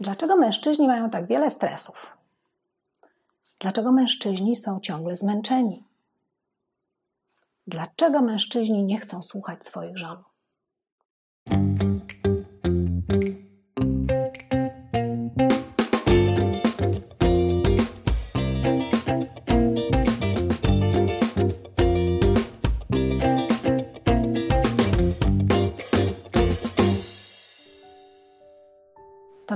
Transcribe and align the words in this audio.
Dlaczego 0.00 0.36
mężczyźni 0.36 0.86
mają 0.86 1.10
tak 1.10 1.26
wiele 1.26 1.50
stresów? 1.50 2.16
Dlaczego 3.60 3.92
mężczyźni 3.92 4.56
są 4.56 4.80
ciągle 4.80 5.16
zmęczeni? 5.16 5.84
Dlaczego 7.66 8.20
mężczyźni 8.20 8.84
nie 8.84 8.98
chcą 8.98 9.22
słuchać 9.22 9.66
swoich 9.66 9.98
żon? 9.98 10.22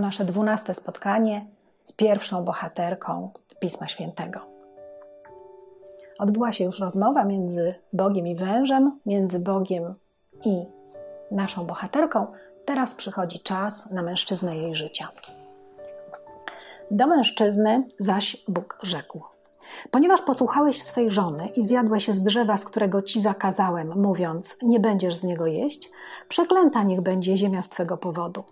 Nasze 0.06 0.24
dwunaste 0.24 0.74
spotkanie 0.74 1.46
z 1.82 1.92
pierwszą 1.92 2.44
bohaterką 2.44 3.30
Pisma 3.60 3.88
Świętego. 3.88 4.40
Odbyła 6.18 6.52
się 6.52 6.64
już 6.64 6.80
rozmowa 6.80 7.24
między 7.24 7.74
Bogiem 7.92 8.26
i 8.26 8.36
wężem, 8.36 9.00
między 9.06 9.38
Bogiem 9.38 9.94
i 10.44 10.66
naszą 11.30 11.66
bohaterką. 11.66 12.26
Teraz 12.64 12.94
przychodzi 12.94 13.40
czas 13.40 13.90
na 13.90 14.02
mężczyznę 14.02 14.56
jej 14.56 14.74
życia. 14.74 15.08
Do 16.90 17.06
mężczyzny 17.06 17.88
zaś 18.00 18.44
Bóg 18.48 18.78
rzekł: 18.82 19.22
Ponieważ 19.90 20.22
posłuchałeś 20.22 20.82
swej 20.82 21.10
żony 21.10 21.46
i 21.46 21.62
zjadłeś 21.62 22.08
z 22.08 22.22
drzewa, 22.22 22.56
z 22.56 22.64
którego 22.64 23.02
ci 23.02 23.22
zakazałem, 23.22 24.02
mówiąc: 24.02 24.56
Nie 24.62 24.80
będziesz 24.80 25.14
z 25.14 25.24
niego 25.24 25.46
jeść, 25.46 25.90
przeklęta 26.28 26.82
niech 26.82 27.00
będzie 27.00 27.36
ziemia 27.36 27.62
z 27.62 27.68
twego 27.68 27.96
powodu. 27.96 28.44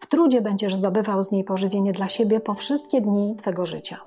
W 0.00 0.06
trudzie 0.06 0.40
będziesz 0.40 0.74
zdobywał 0.74 1.22
z 1.22 1.30
niej 1.30 1.44
pożywienie 1.44 1.92
dla 1.92 2.08
siebie 2.08 2.40
po 2.40 2.54
wszystkie 2.54 3.00
dni 3.00 3.36
twego 3.36 3.66
życia. 3.66 4.00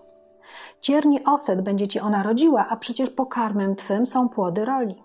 Cierni 0.81 1.25
oset 1.25 1.61
będzie 1.61 1.87
ci 1.87 1.99
ona 1.99 2.23
rodziła, 2.23 2.65
a 2.69 2.77
przecież 2.77 3.09
pokarmem 3.09 3.75
twym 3.75 4.05
są 4.05 4.29
płody 4.29 4.65
roli. 4.65 4.95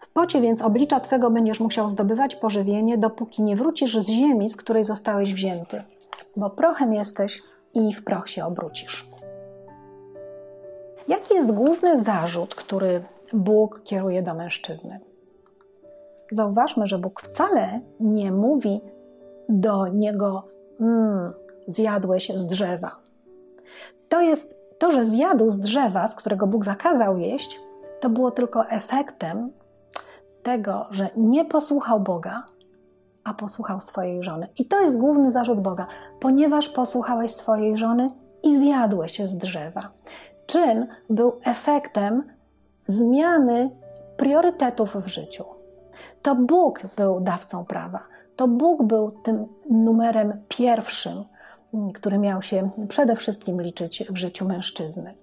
W 0.00 0.12
pocie 0.12 0.40
więc 0.40 0.62
oblicza 0.62 1.00
twego 1.00 1.30
będziesz 1.30 1.60
musiał 1.60 1.90
zdobywać 1.90 2.36
pożywienie, 2.36 2.98
dopóki 2.98 3.42
nie 3.42 3.56
wrócisz 3.56 3.98
z 3.98 4.08
ziemi, 4.08 4.48
z 4.48 4.56
której 4.56 4.84
zostałeś 4.84 5.34
wzięty, 5.34 5.82
bo 6.36 6.50
prochem 6.50 6.94
jesteś 6.94 7.42
i 7.74 7.94
w 7.94 8.04
proch 8.04 8.28
się 8.28 8.44
obrócisz. 8.44 9.08
Jaki 11.08 11.34
jest 11.34 11.52
główny 11.52 12.04
zarzut, 12.04 12.54
który 12.54 13.02
Bóg 13.32 13.82
kieruje 13.84 14.22
do 14.22 14.34
mężczyzny? 14.34 15.00
Zauważmy, 16.32 16.86
że 16.86 16.98
Bóg 16.98 17.22
wcale 17.22 17.80
nie 18.00 18.32
mówi 18.32 18.80
do 19.50 19.88
niego: 19.88 20.46
mm, 20.80 21.32
Zjadłeś 21.66 22.32
z 22.34 22.46
drzewa. 22.46 22.96
To 24.08 24.20
jest 24.20 24.54
to, 24.78 24.90
że 24.90 25.04
zjadł 25.04 25.50
z 25.50 25.58
drzewa, 25.58 26.06
z 26.06 26.14
którego 26.14 26.46
Bóg 26.46 26.64
zakazał 26.64 27.18
jeść, 27.18 27.60
to 28.00 28.10
było 28.10 28.30
tylko 28.30 28.68
efektem 28.68 29.50
tego, 30.42 30.86
że 30.90 31.08
nie 31.16 31.44
posłuchał 31.44 32.00
Boga, 32.00 32.42
a 33.24 33.34
posłuchał 33.34 33.80
swojej 33.80 34.22
żony. 34.22 34.48
I 34.58 34.66
to 34.66 34.80
jest 34.80 34.96
główny 34.96 35.30
zarzut 35.30 35.60
Boga, 35.60 35.86
ponieważ 36.20 36.68
posłuchałeś 36.68 37.34
swojej 37.34 37.76
żony 37.76 38.10
i 38.42 38.58
zjadłeś 38.58 39.18
z 39.18 39.38
drzewa. 39.38 39.90
Czyn 40.46 40.86
był 41.10 41.40
efektem 41.44 42.22
zmiany 42.88 43.70
priorytetów 44.16 44.96
w 44.96 45.06
życiu. 45.06 45.44
To 46.22 46.34
Bóg 46.34 46.80
był 46.96 47.20
dawcą 47.20 47.64
prawa. 47.64 48.04
To 48.40 48.48
Bóg 48.48 48.82
był 48.82 49.10
tym 49.10 49.46
numerem 49.70 50.44
pierwszym, 50.48 51.24
który 51.94 52.18
miał 52.18 52.42
się 52.42 52.66
przede 52.88 53.16
wszystkim 53.16 53.62
liczyć 53.62 54.04
w 54.10 54.16
życiu 54.16 54.48
mężczyzny. 54.48 55.14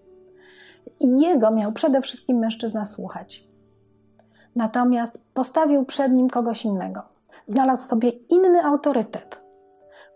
I 1.00 1.22
jego 1.22 1.52
miał 1.52 1.72
przede 1.72 2.02
wszystkim 2.02 2.38
mężczyzna 2.38 2.86
słuchać. 2.86 3.48
Natomiast 4.56 5.18
postawił 5.34 5.86
przed 5.86 6.12
nim 6.12 6.30
kogoś 6.30 6.66
innego. 6.66 7.02
Znalazł 7.48 7.88
sobie 7.88 8.10
inny 8.10 8.64
autorytet. 8.64 9.42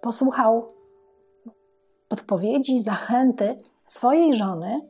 Posłuchał 0.02 0.68
podpowiedzi, 2.08 2.80
zachęty 2.80 3.58
swojej 3.88 4.34
żony, 4.34 4.82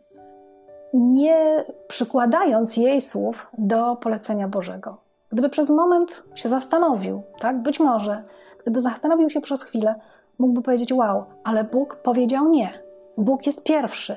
nie 0.94 1.66
przykładając 1.88 2.78
jej 2.78 3.02
słów 3.02 3.47
do 3.57 3.96
polecenia 3.96 4.47
Bożego. 4.47 5.11
Gdyby 5.31 5.50
przez 5.50 5.69
moment 5.69 6.24
się 6.36 6.50
zastanowił, 6.50 7.22
tak, 7.40 7.62
być 7.62 7.80
może, 7.80 8.24
gdyby 8.62 8.81
zastanowił 8.81 9.30
się 9.30 9.42
przez 9.42 9.64
chwilę, 9.64 9.96
mógłby 10.40 10.62
powiedzieć: 10.62 10.94
Wow, 10.94 11.24
ale 11.44 11.64
Bóg 11.64 11.96
powiedział 11.96 12.46
nie. 12.46 12.80
Bóg 13.18 13.46
jest 13.46 13.64
pierwszy. 13.64 14.16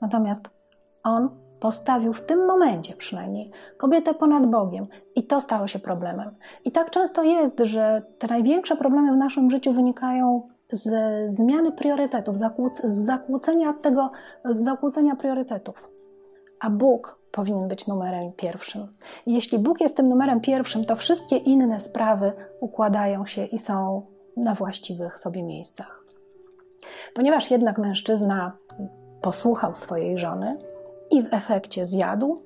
Natomiast 0.00 0.42
on 1.02 1.30
postawił 1.60 2.12
w 2.12 2.26
tym 2.26 2.46
momencie 2.46 2.96
przynajmniej 2.96 3.50
kobietę 3.76 4.14
ponad 4.14 4.46
Bogiem 4.46 4.86
i 5.14 5.26
to 5.26 5.40
stało 5.40 5.66
się 5.66 5.78
problemem. 5.78 6.30
I 6.64 6.72
tak 6.72 6.90
często 6.90 7.22
jest, 7.22 7.60
że 7.62 8.02
te 8.18 8.26
największe 8.26 8.76
problemy 8.76 9.12
w 9.12 9.16
naszym 9.16 9.50
życiu 9.50 9.72
wynikają 9.72 10.48
z 10.72 10.84
zmiany 11.34 11.72
priorytetów, 11.72 12.36
z 12.84 12.94
zakłócenia 12.94 13.72
tego, 13.72 14.10
z 14.44 14.64
zakłócenia 14.64 15.16
priorytetów. 15.16 15.93
A 16.64 16.70
Bóg 16.70 17.18
powinien 17.32 17.68
być 17.68 17.86
numerem 17.86 18.32
pierwszym. 18.32 18.88
I 19.26 19.34
jeśli 19.34 19.58
Bóg 19.58 19.80
jest 19.80 19.96
tym 19.96 20.08
numerem 20.08 20.40
pierwszym, 20.40 20.84
to 20.84 20.96
wszystkie 20.96 21.36
inne 21.36 21.80
sprawy 21.80 22.32
układają 22.60 23.26
się 23.26 23.44
i 23.44 23.58
są 23.58 24.02
na 24.36 24.54
właściwych 24.54 25.18
sobie 25.18 25.42
miejscach. 25.42 26.04
Ponieważ 27.14 27.50
jednak 27.50 27.78
mężczyzna 27.78 28.52
posłuchał 29.22 29.74
swojej 29.74 30.18
żony 30.18 30.56
i 31.10 31.22
w 31.22 31.34
efekcie 31.34 31.86
zjadł 31.86 32.36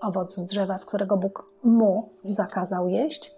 owoc 0.00 0.34
z 0.34 0.46
drzewa, 0.46 0.78
z 0.78 0.84
którego 0.84 1.16
Bóg 1.16 1.46
mu 1.64 2.08
zakazał 2.24 2.88
jeść, 2.88 3.32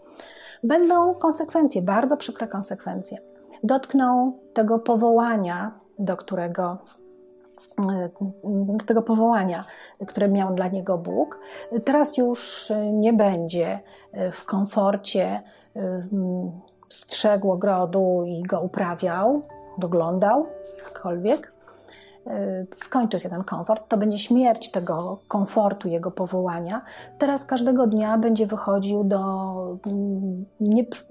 będą 0.64 1.14
konsekwencje, 1.14 1.82
bardzo 1.82 2.16
przykre 2.16 2.48
konsekwencje. 2.48 3.18
Dotkną 3.62 4.32
tego 4.52 4.78
powołania, 4.78 5.72
do 5.98 6.16
którego 6.16 6.78
do 8.44 8.84
tego 8.86 9.02
powołania, 9.02 9.64
które 10.06 10.28
miał 10.28 10.54
dla 10.54 10.68
niego 10.68 10.98
Bóg. 10.98 11.38
Teraz 11.84 12.16
już 12.16 12.72
nie 12.92 13.12
będzie 13.12 13.80
w 14.32 14.44
komforcie 14.44 15.42
strzegł 16.88 17.52
ogrodu 17.52 18.24
i 18.26 18.42
go 18.42 18.60
uprawiał, 18.60 19.42
doglądał, 19.78 20.46
jakkolwiek, 20.78 21.46
e, 21.46 21.55
skończy 22.84 23.18
się 23.18 23.28
ten 23.28 23.44
komfort, 23.44 23.88
to 23.88 23.96
będzie 23.96 24.18
śmierć 24.18 24.70
tego 24.70 25.18
komfortu, 25.28 25.88
jego 25.88 26.10
powołania. 26.10 26.82
Teraz 27.18 27.44
każdego 27.44 27.86
dnia 27.86 28.18
będzie 28.18 28.46
wychodził 28.46 29.04
do 29.04 29.78
mm, 29.86 30.44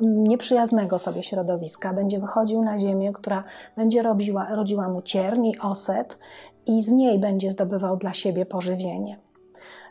nieprzyjaznego 0.02 1.00
sobie 1.00 1.24
środowiska, 1.24 1.94
będzie 1.94 2.20
wychodził 2.20 2.64
na 2.64 2.80
ziemię, 2.80 3.14
która 3.14 3.44
będzie 3.78 4.02
robiła, 4.02 4.56
rodziła 4.56 4.90
mu 4.90 5.02
cierni, 5.02 5.60
oset 5.60 6.18
i 6.66 6.82
z 6.82 6.92
niej 6.92 7.20
będzie 7.20 7.52
zdobywał 7.52 7.98
dla 7.98 8.14
siebie 8.14 8.46
pożywienie. 8.46 9.20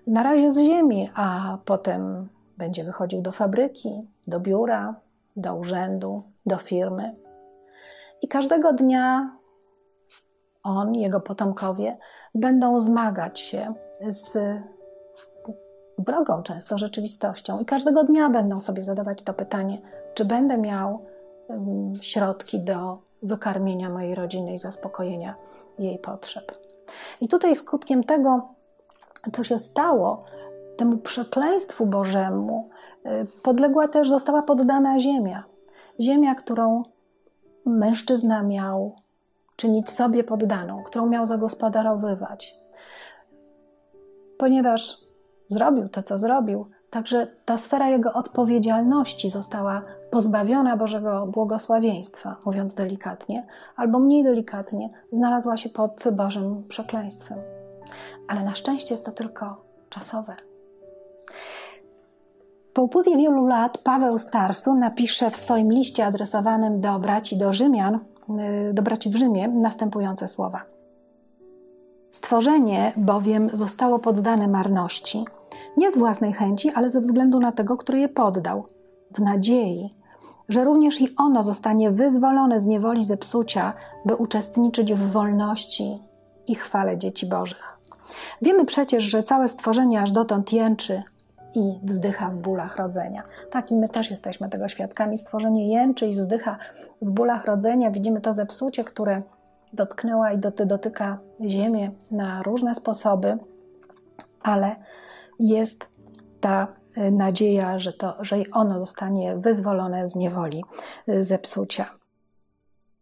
Na 0.06 0.22
razie 0.22 0.50
z 0.50 0.58
ziemi, 0.58 1.10
a 1.14 1.58
potem 1.64 2.28
będzie 2.58 2.84
wychodził 2.84 3.22
do 3.22 3.32
fabryki, 3.32 4.00
do 4.26 4.40
biura, 4.40 4.94
do 5.36 5.54
urzędu, 5.54 6.22
do 6.46 6.56
firmy. 6.56 7.14
I 8.22 8.28
każdego 8.28 8.72
dnia 8.72 9.30
on, 10.64 10.94
jego 10.94 11.20
potomkowie 11.20 11.96
będą 12.34 12.80
zmagać 12.80 13.40
się 13.40 13.74
z 14.08 14.38
wrogą 15.98 16.42
często 16.42 16.78
rzeczywistością. 16.78 17.60
I 17.60 17.64
każdego 17.64 18.04
dnia 18.04 18.30
będą 18.30 18.60
sobie 18.60 18.82
zadawać 18.82 19.22
to 19.22 19.34
pytanie, 19.34 19.78
czy 20.14 20.24
będę 20.24 20.58
miał 20.58 21.00
środki 22.00 22.60
do 22.60 22.98
wykarmienia 23.22 23.90
mojej 23.90 24.14
rodziny 24.14 24.54
i 24.54 24.58
zaspokojenia 24.58 25.34
jej 25.78 25.98
potrzeb. 25.98 26.58
I 27.20 27.28
tutaj 27.28 27.56
skutkiem 27.56 28.04
tego, 28.04 28.48
co 29.32 29.44
się 29.44 29.58
stało, 29.58 30.24
temu 30.76 30.96
przekleństwu 30.96 31.86
Bożemu, 31.86 32.68
y, 33.06 33.26
podległa 33.42 33.88
też 33.88 34.10
została 34.10 34.42
poddana 34.42 34.98
ziemia. 34.98 35.44
Ziemia, 36.00 36.34
którą 36.34 36.82
mężczyzna 37.66 38.42
miał 38.42 38.96
czynić 39.56 39.90
sobie 39.90 40.24
poddaną, 40.24 40.82
którą 40.82 41.06
miał 41.06 41.26
zagospodarowywać. 41.26 42.54
Ponieważ 44.38 44.98
zrobił 45.48 45.88
to, 45.88 46.02
co 46.02 46.18
zrobił, 46.18 46.66
także 46.90 47.26
ta 47.44 47.58
sfera 47.58 47.88
jego 47.88 48.12
odpowiedzialności 48.12 49.30
została 49.30 49.82
pozbawiona 50.10 50.76
Bożego 50.76 51.26
błogosławieństwa, 51.26 52.36
mówiąc 52.46 52.74
delikatnie, 52.74 53.46
albo 53.76 53.98
mniej 53.98 54.24
delikatnie, 54.24 54.90
znalazła 55.12 55.56
się 55.56 55.68
pod 55.68 56.04
Bożym 56.12 56.64
przekleństwem. 56.68 57.38
Ale 58.28 58.40
na 58.40 58.54
szczęście 58.54 58.94
jest 58.94 59.06
to 59.06 59.12
tylko 59.12 59.64
czasowe. 59.90 60.36
Po 62.74 62.82
upływie 62.82 63.16
wielu 63.16 63.46
lat 63.46 63.78
Paweł 63.78 64.18
Starsu 64.18 64.74
napisze 64.74 65.30
w 65.30 65.36
swoim 65.36 65.72
liście 65.72 66.06
adresowanym 66.06 66.80
do 66.80 66.98
braci 66.98 67.36
do 67.36 67.52
Rzymian 67.52 67.98
do 68.72 68.82
braci 68.82 69.10
w 69.10 69.16
Rzymie 69.16 69.48
następujące 69.48 70.28
słowa. 70.28 70.60
Stworzenie 72.10 72.92
bowiem 72.96 73.50
zostało 73.54 73.98
poddane 73.98 74.48
marności, 74.48 75.24
nie 75.76 75.92
z 75.92 75.98
własnej 75.98 76.32
chęci, 76.32 76.70
ale 76.70 76.90
ze 76.90 77.00
względu 77.00 77.40
na 77.40 77.52
tego, 77.52 77.76
który 77.76 77.98
je 77.98 78.08
poddał, 78.08 78.66
w 79.14 79.20
nadziei, 79.20 79.90
że 80.48 80.64
również 80.64 81.00
i 81.00 81.16
ono 81.16 81.42
zostanie 81.42 81.90
wyzwolone 81.90 82.60
z 82.60 82.66
niewoli 82.66 83.04
zepsucia, 83.04 83.72
by 84.04 84.16
uczestniczyć 84.16 84.94
w 84.94 85.12
wolności 85.12 85.98
i 86.46 86.54
chwale 86.54 86.98
dzieci 86.98 87.26
Bożych. 87.26 87.78
Wiemy 88.42 88.64
przecież, 88.64 89.04
że 89.04 89.22
całe 89.22 89.48
stworzenie 89.48 90.00
aż 90.00 90.10
dotąd 90.10 90.52
jęczy 90.52 91.02
i 91.54 91.78
wzdycha 91.82 92.30
w 92.30 92.36
bólach 92.36 92.76
rodzenia. 92.76 93.22
Tak 93.50 93.70
i 93.70 93.74
my 93.74 93.88
też 93.88 94.10
jesteśmy 94.10 94.48
tego 94.48 94.68
świadkami. 94.68 95.18
Stworzenie 95.18 95.68
jęczy 95.72 96.06
i 96.06 96.16
wzdycha 96.16 96.58
w 97.02 97.10
bólach 97.10 97.44
rodzenia. 97.44 97.90
Widzimy 97.90 98.20
to 98.20 98.32
zepsucie, 98.32 98.84
które 98.84 99.22
dotknęła 99.72 100.32
i 100.32 100.38
doty, 100.38 100.66
dotyka 100.66 101.18
Ziemię 101.46 101.90
na 102.10 102.42
różne 102.42 102.74
sposoby, 102.74 103.38
ale 104.42 104.76
jest 105.38 105.86
ta 106.40 106.66
e, 106.96 107.10
nadzieja, 107.10 107.78
że, 107.78 107.92
to, 107.92 108.24
że 108.24 108.36
ono 108.52 108.78
zostanie 108.78 109.36
wyzwolone 109.36 110.08
z 110.08 110.14
niewoli 110.14 110.64
e, 111.08 111.22
zepsucia. 111.22 111.86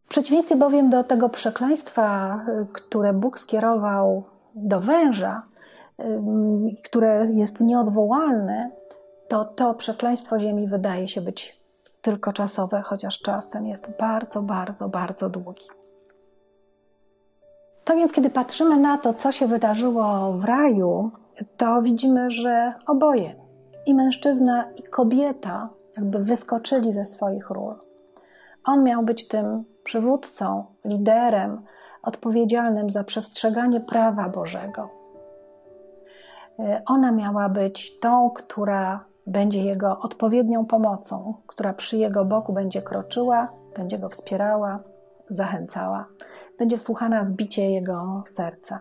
W 0.05 0.09
przeciwieństwie 0.09 0.57
bowiem 0.57 0.91
do 0.91 1.05
tego 1.05 1.29
przekleństwa, 1.29 2.35
e, 2.49 2.67
które 2.73 3.13
Bóg 3.13 3.39
skierował 3.39 4.25
do 4.55 4.81
węża, 4.81 5.43
które 6.85 7.29
jest 7.33 7.61
nieodwołalne, 7.61 8.71
to 9.29 9.45
to 9.45 9.75
przekleństwo 9.75 10.39
ziemi 10.39 10.69
wydaje 10.69 11.09
się 11.09 11.21
być 11.21 11.63
tylko 12.03 12.33
czasowe, 12.33 12.83
chociaż 12.83 13.19
czas 13.19 13.51
ten 13.51 13.67
jest 13.67 13.87
bardzo, 13.99 14.43
bardzo, 14.43 14.89
bardzo 14.89 15.29
długi. 15.29 15.67
To 17.85 17.97
więc, 17.97 18.13
kiedy 18.13 18.31
patrzymy 18.31 18.77
na 18.77 18.99
to, 18.99 19.15
co 19.15 19.33
się 19.33 19.47
wydarzyło 19.47 20.33
w 20.33 20.45
raju, 20.45 21.11
to 21.57 21.83
widzimy, 21.83 22.31
że 22.31 22.75
oboje, 22.87 23.35
i 23.87 23.95
mężczyzna, 23.95 24.71
i 24.77 24.83
kobieta, 24.83 25.69
jakby 25.97 26.19
wyskoczyli 26.19 26.93
ze 26.93 27.05
swoich 27.05 27.51
ról. 27.51 27.75
On 28.65 28.85
miał 28.85 29.03
być 29.03 29.29
tym 29.29 29.65
przywódcą, 29.85 30.65
liderem, 30.85 31.63
odpowiedzialnym 32.03 32.91
za 32.91 33.05
przestrzeganie 33.05 33.81
prawa 33.81 34.29
Bożego. 34.29 35.02
Ona 36.87 37.13
miała 37.13 37.49
być 37.49 37.99
tą, 38.01 38.31
która 38.31 39.05
będzie 39.27 39.63
jego 39.63 39.99
odpowiednią 39.99 40.67
pomocą, 40.67 41.35
która 41.47 41.73
przy 41.73 41.97
jego 41.97 42.25
boku 42.25 42.53
będzie 42.53 42.83
kroczyła, 42.83 43.45
będzie 43.77 43.99
go 43.99 44.09
wspierała, 44.09 44.79
zachęcała, 45.31 46.07
będzie 46.59 46.79
wsłuchana 46.79 47.25
w 47.25 47.31
bicie 47.31 47.71
jego 47.71 48.25
serca. 48.27 48.81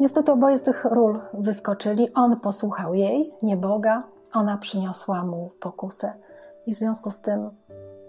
Niestety 0.00 0.32
oboje 0.32 0.58
z 0.58 0.62
tych 0.62 0.84
ról 0.84 1.20
wyskoczyli. 1.34 2.14
On 2.14 2.40
posłuchał 2.40 2.94
jej, 2.94 3.32
nie 3.42 3.56
Boga, 3.56 4.02
ona 4.32 4.58
przyniosła 4.58 5.24
mu 5.24 5.50
pokusę. 5.60 6.12
I 6.66 6.74
w 6.74 6.78
związku 6.78 7.10
z 7.10 7.20
tym 7.20 7.50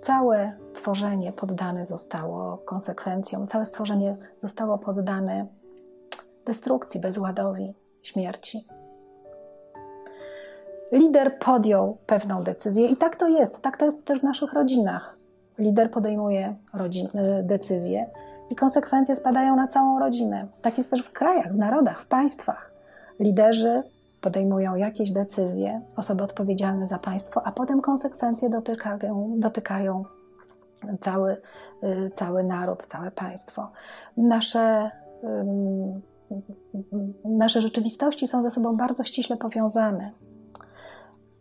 całe 0.03 0.49
stworzenie 0.63 1.33
poddane 1.33 1.85
zostało 1.85 2.57
konsekwencjom, 2.57 3.47
całe 3.47 3.65
stworzenie 3.65 4.17
zostało 4.41 4.77
poddane 4.77 5.47
destrukcji, 6.45 6.99
bezładowi, 6.99 7.73
śmierci. 8.03 8.67
Lider 10.91 11.39
podjął 11.39 11.97
pewną 12.05 12.43
decyzję 12.43 12.87
i 12.87 12.97
tak 12.97 13.15
to 13.15 13.27
jest. 13.27 13.61
Tak 13.61 13.77
to 13.77 13.85
jest 13.85 14.05
też 14.05 14.19
w 14.19 14.23
naszych 14.23 14.53
rodzinach. 14.53 15.17
Lider 15.59 15.91
podejmuje 15.91 16.55
rodzin, 16.73 17.07
y, 17.07 17.43
decyzje 17.43 18.09
i 18.49 18.55
konsekwencje 18.55 19.15
spadają 19.15 19.55
na 19.55 19.67
całą 19.67 19.99
rodzinę. 19.99 20.47
Tak 20.61 20.77
jest 20.77 20.89
też 20.89 21.01
w 21.01 21.11
krajach, 21.11 21.53
w 21.53 21.57
narodach, 21.57 22.03
w 22.03 22.07
państwach. 22.07 22.71
Liderzy 23.19 23.83
podejmują 24.21 24.75
jakieś 24.75 25.11
decyzje, 25.11 25.81
osoby 25.95 26.23
odpowiedzialne 26.23 26.87
za 26.87 26.99
państwo, 26.99 27.47
a 27.47 27.51
potem 27.51 27.81
konsekwencje 27.81 28.49
dotykają, 28.49 29.33
dotykają 29.37 30.05
cały, 31.01 31.37
y, 31.83 32.11
cały 32.13 32.43
naród, 32.43 32.85
całe 32.87 33.11
państwo. 33.11 33.71
Nasze, 34.17 34.91
nasze 37.25 37.61
rzeczywistości 37.61 38.27
są 38.27 38.43
ze 38.43 38.49
sobą 38.49 38.77
bardzo 38.77 39.03
ściśle 39.03 39.37
powiązane. 39.37 40.11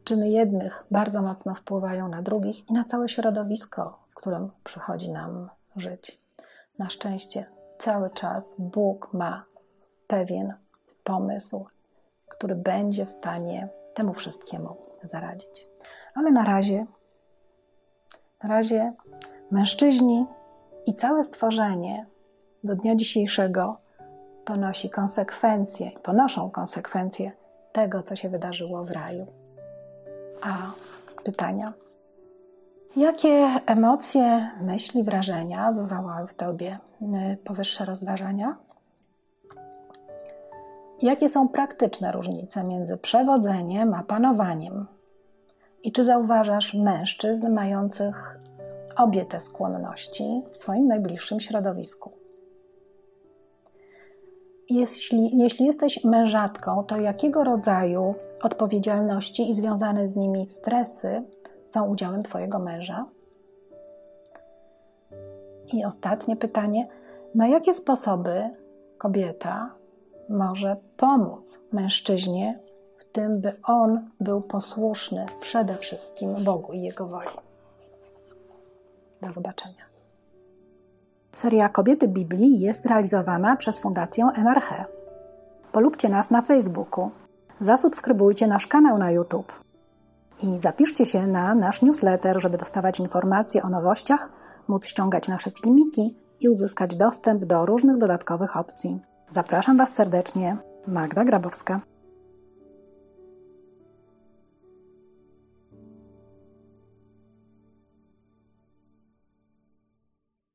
Czyny 0.05 0.31
jednych 0.31 0.85
bardzo 0.91 1.23
mocno 1.23 1.55
wpływają 1.55 2.09
na 2.09 2.23
drugich 2.23 2.71
i 2.71 2.73
na 2.73 2.85
całe 2.85 3.09
środowisko, 3.09 3.99
w 4.11 4.15
którym 4.15 4.51
przychodzi 4.65 5.11
nam 5.11 5.49
żyć. 5.77 6.21
Na 6.79 6.89
szczęście 6.89 7.47
cały 7.79 8.11
czas 8.11 8.55
Bóg 8.59 9.13
ma 9.13 9.43
pewien 10.07 10.55
pomysł, 11.05 11.67
który 12.29 12.55
będzie 12.55 13.07
w 13.07 13.13
stanie 13.13 13.69
temu 13.95 14.15
wszystkiemu 14.15 14.77
zaradzić. 15.03 15.67
Ale 16.15 16.31
na 16.31 16.45
razie, 16.45 16.87
na 18.43 18.49
razie 18.49 18.93
mężczyźni 19.51 20.27
i 20.87 20.95
całe 20.95 21.25
stworzenie 21.25 22.07
do 22.65 22.77
dnia 22.77 22.97
dzisiejszego 22.97 23.77
ponosi 24.45 24.91
konsekwencje, 24.91 25.91
ponoszą 26.03 26.51
konsekwencje 26.51 27.33
tego, 27.73 28.03
co 28.03 28.17
się 28.17 28.29
wydarzyło 28.29 28.85
w 28.85 28.91
raju. 28.91 29.27
A 30.43 30.71
pytania? 31.25 31.73
Jakie 32.97 33.51
emocje, 33.67 34.51
myśli, 34.61 35.03
wrażenia 35.03 35.73
wywołały 35.73 36.29
w 36.29 36.35
tobie 36.35 36.79
y, 37.03 37.37
powyższe 37.37 37.85
rozważania? 37.85 38.57
Jakie 41.03 41.29
są 41.29 41.49
praktyczne 41.49 42.13
różnice 42.13 42.65
między 42.65 42.97
przewodzeniem 42.97 43.95
a 43.95 44.03
panowaniem? 44.03 44.87
I 45.83 45.93
czy 45.93 46.05
zauważasz 46.05 46.75
mężczyzn 46.75 47.53
mających 47.53 48.41
obie 48.97 49.25
te 49.25 49.41
skłonności 49.41 50.43
w 50.53 50.57
swoim 50.57 50.87
najbliższym 50.87 51.41
środowisku? 51.41 52.24
Jeśli, 54.71 55.39
jeśli 55.39 55.67
jesteś 55.67 56.05
mężatką, 56.05 56.85
to 56.85 57.01
jakiego 57.01 57.45
rodzaju 57.45 58.15
odpowiedzialności 58.43 59.51
i 59.51 59.55
związane 59.55 60.09
z 60.09 60.17
nimi 60.17 60.49
stresy 60.49 61.23
są 61.65 61.89
udziałem 61.89 62.23
Twojego 62.23 62.59
męża? 62.59 63.07
I 65.73 65.85
ostatnie 65.85 66.37
pytanie: 66.37 66.89
na 67.35 67.49
jakie 67.49 67.75
sposoby 67.75 68.49
kobieta 68.99 69.75
może 70.29 70.77
pomóc 70.97 71.59
mężczyźnie 71.73 72.59
w 72.99 73.05
tym, 73.05 73.41
by 73.41 73.53
on 73.65 74.11
był 74.21 74.41
posłuszny 74.41 75.27
przede 75.41 75.75
wszystkim 75.75 76.35
Bogu 76.45 76.73
i 76.73 76.83
Jego 76.83 77.07
woli? 77.07 77.37
Do 79.23 79.33
zobaczenia. 79.33 79.94
Seria 81.35 81.69
Kobiety 81.69 82.09
Biblii 82.09 82.61
jest 82.61 82.87
realizowana 82.87 83.57
przez 83.57 83.79
Fundację 83.79 84.29
NRH. 84.37 84.85
Polubcie 85.73 86.09
nas 86.09 86.31
na 86.31 86.43
Facebooku. 86.43 87.11
Zasubskrybujcie 87.61 88.47
nasz 88.47 88.67
kanał 88.67 88.99
na 88.99 89.11
YouTube 89.11 89.53
i 90.43 90.59
zapiszcie 90.59 91.07
się 91.07 91.27
na 91.27 91.55
nasz 91.55 91.83
newsletter, 91.83 92.41
żeby 92.41 92.59
dostawać 92.59 93.01
informacje 93.01 93.63
o 93.63 93.69
nowościach, 93.69 94.29
móc 94.69 94.87
ściągać 94.87 95.29
nasze 95.29 95.51
filmiki 95.51 96.17
i 96.41 96.49
uzyskać 96.49 96.97
dostęp 96.97 97.45
do 97.45 97.67
różnych 97.67 97.99
dodatkowych 97.99 98.57
opcji. 98.57 99.01
Zapraszam 99.33 99.77
Was 99.77 99.95
serdecznie, 99.95 100.57
Magda 100.87 101.25
Grabowska. 101.25 101.81